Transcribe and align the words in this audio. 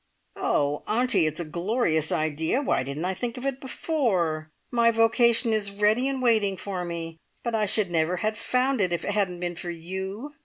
"Oh, 0.35 0.81
Auntie, 0.87 1.27
it's 1.27 1.39
a 1.39 1.45
glorious 1.45 2.11
idea. 2.11 2.59
Why 2.63 2.81
didn't 2.81 3.05
I 3.05 3.13
think 3.13 3.37
of 3.37 3.45
it 3.45 3.61
before? 3.61 4.49
My 4.71 4.89
vocation 4.89 5.53
is 5.53 5.69
ready 5.69 6.07
and 6.07 6.23
waiting 6.23 6.57
for 6.57 6.83
me, 6.83 7.19
but 7.43 7.53
I 7.53 7.67
should 7.67 7.91
never 7.91 8.17
have 8.17 8.35
found 8.35 8.81
it 8.81 8.91
if 8.91 9.05
it 9.05 9.11
hadn't 9.11 9.39
been 9.41 9.55
for 9.55 9.69
you! 9.69 10.31